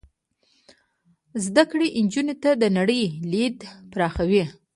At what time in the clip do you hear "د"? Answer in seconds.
2.61-2.63